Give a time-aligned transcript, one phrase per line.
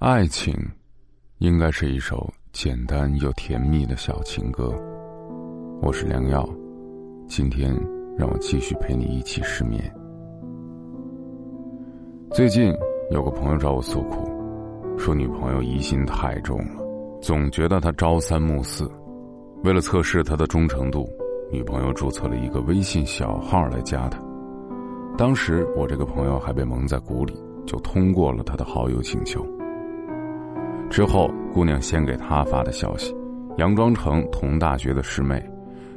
[0.00, 0.54] 爱情，
[1.40, 4.72] 应该是一首简单又甜蜜的小情歌。
[5.82, 6.48] 我是良药，
[7.28, 7.76] 今天
[8.16, 9.78] 让我继续陪你一起失眠。
[12.30, 12.72] 最近
[13.10, 14.26] 有个朋友找我诉苦，
[14.96, 16.82] 说女朋友疑心太重了，
[17.20, 18.90] 总觉得他朝三暮四。
[19.64, 21.06] 为了测试他的忠诚度，
[21.52, 24.18] 女朋友注册了一个微信小号来加他。
[25.18, 29.46] 当时我这个朋友还被蒙在鼓里，就通过了他的好友请求。
[30.90, 33.14] 之后，姑娘先给他发的消息，
[33.56, 35.40] 佯装成同大学的师妹，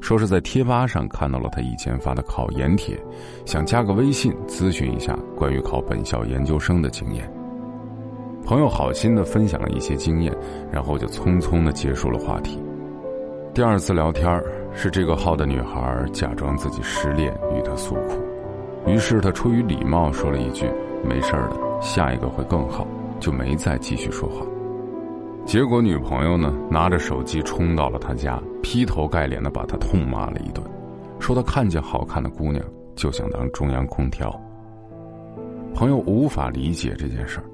[0.00, 3.00] 说是在贴吧上看到了他以前发的考研帖，
[3.46, 7.32] 想加个微信咨询一下关于考本校研究生的经验。
[8.44, 10.36] 朋友好心的分享了一些经验，
[10.72, 12.60] 然后就匆匆的结束了话题。
[13.54, 14.42] 第二次聊天
[14.74, 18.18] 是这个号的女孩假装自己失恋与他诉苦，
[18.86, 20.66] 于是他出于礼貌说了一句
[21.08, 22.84] “没事的，下一个会更好”，
[23.20, 24.44] 就没再继续说话。
[25.50, 30.64] 结果女朋友呢，拿着手机冲到了他家，劈头盖脸的把他痛骂了一顿，
[31.18, 34.30] 说他看见好看的姑娘就想当中央空调。
[35.74, 37.44] 朋友无法理解这件事儿，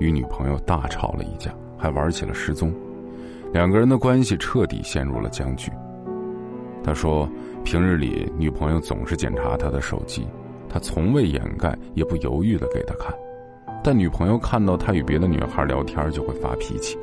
[0.00, 2.74] 与女朋友大吵了一架，还玩起了失踪，
[3.52, 5.70] 两个人的关系彻底陷入了僵局。
[6.82, 7.28] 他说，
[7.62, 10.26] 平日里女朋友总是检查他的手机，
[10.68, 13.14] 他从未掩盖，也不犹豫的给他看，
[13.80, 16.98] 但女朋友看到他与别的女孩聊天就会发脾气。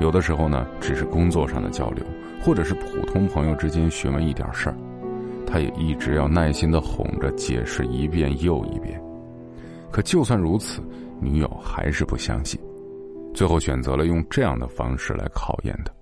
[0.00, 2.04] 有的时候呢，只是工作上的交流，
[2.40, 4.76] 或者是普通朋友之间询问一点事儿，
[5.46, 9.00] 他也一直要耐心的哄着解释一遍又一遍。
[9.90, 10.80] 可就算如此，
[11.20, 12.60] 女友还是不相信，
[13.34, 15.92] 最后选择了用这样的方式来考验他。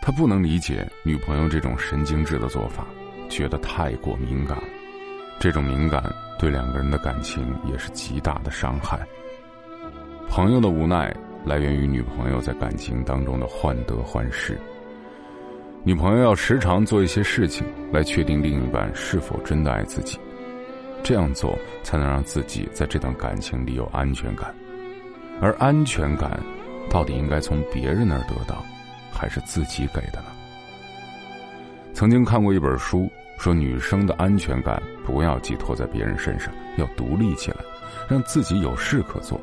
[0.00, 2.86] 他不能理解女朋友这种神经质的做法，
[3.28, 4.56] 觉得太过敏感，
[5.40, 6.04] 这种敏感
[6.38, 9.00] 对两个人的感情也是极大的伤害。
[10.28, 11.12] 朋友的无奈。
[11.44, 14.58] 来源于女朋友在感情当中的患得患失。
[15.84, 20.18] 女朋友要时常做一些事情来确定另一半是否真的爱自己，
[21.02, 24.54] 这样做才能让自己在这段感情里有安全感。
[25.40, 26.38] 而安全感，
[26.90, 28.64] 到底应该从别人那儿得到，
[29.10, 30.26] 还是自己给的呢？
[31.94, 37.58] 曾经看过一本书，说女生的安全感不要寄托在别人身上，要独立起来，
[38.08, 39.40] 让自己有事可做，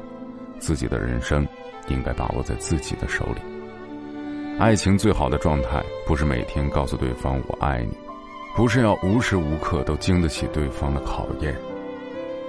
[0.59, 1.47] 自己的人生。
[1.87, 3.41] 应该把握在自己的手里。
[4.57, 7.93] 爱情最好的状态，不是每天告诉对方“我爱你”，
[8.55, 11.53] 不是要无时无刻都经得起对方的考验，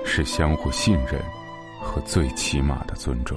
[0.05, 1.21] 是相互信任
[1.81, 3.37] 和最起码的尊重。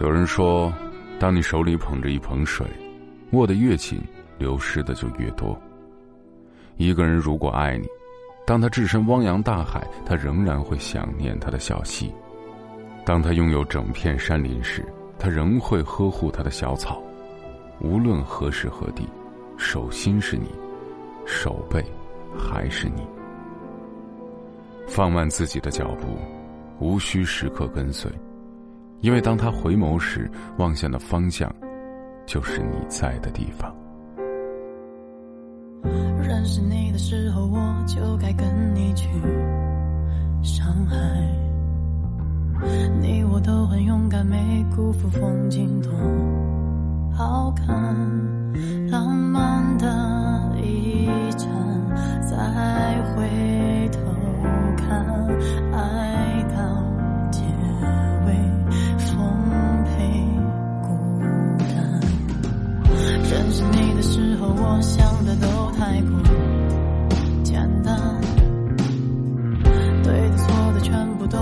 [0.00, 0.72] 有人说，
[1.18, 2.66] 当你手里捧着一盆水，
[3.32, 4.02] 握得越紧，
[4.38, 5.58] 流失的就越多。
[6.78, 7.86] 一个人如果爱你，
[8.46, 12.10] 当他置身汪洋大海，他仍然会想念他的小溪。
[13.06, 14.84] 当他拥有整片山林时，
[15.16, 17.00] 他仍会呵护他的小草。
[17.80, 19.08] 无论何时何地，
[19.56, 20.48] 手心是你，
[21.24, 21.84] 手背
[22.36, 23.06] 还是你。
[24.88, 26.18] 放慢自己的脚步，
[26.80, 28.10] 无需时刻跟随，
[29.02, 30.28] 因为当他回眸时，
[30.58, 31.48] 望向的方向，
[32.26, 33.72] 就是你在的地方。
[36.20, 39.08] 认识你的时候，我就该跟你去
[40.42, 40.96] 上海。
[43.00, 45.90] 你我都很勇敢，没辜负风景多
[47.12, 47.66] 好看，
[48.90, 49.86] 浪漫的
[50.60, 51.48] 一站，
[52.22, 52.36] 再
[53.14, 53.98] 回头
[54.76, 55.04] 看，
[55.72, 56.56] 爱到
[57.30, 57.42] 结
[58.26, 58.34] 尾，
[58.98, 59.94] 奉陪
[60.82, 60.88] 孤
[61.60, 61.76] 单。
[63.30, 66.10] 认识你的时候，我想的都太过
[67.42, 67.96] 简单，
[70.02, 71.38] 对的错的全部都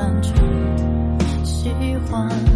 [0.00, 1.68] 单纯喜
[2.08, 2.49] 欢。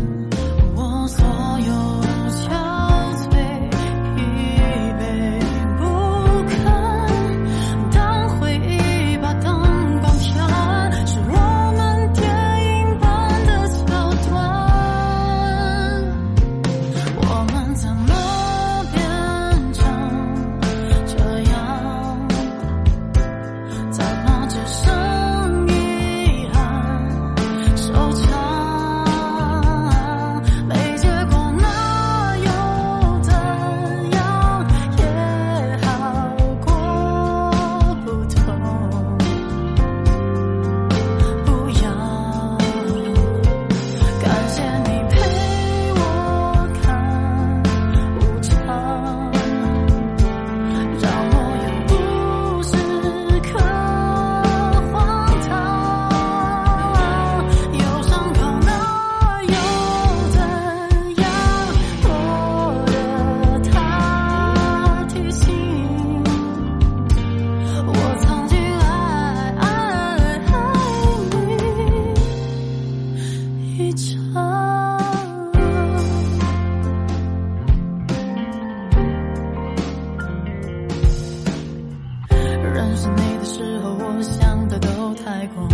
[82.97, 85.69] 是你的时候我想的都太过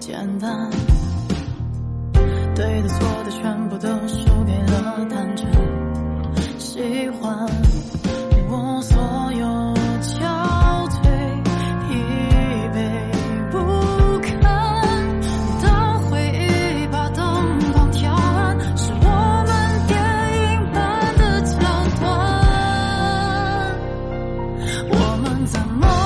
[0.00, 0.71] 简单。
[25.46, 26.01] 怎么？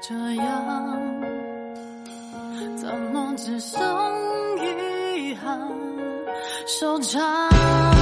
[0.00, 1.20] 这样
[2.76, 3.80] 怎么只剩
[4.58, 5.58] 遗憾
[6.66, 8.01] 收场？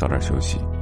[0.00, 0.79] 早点休息。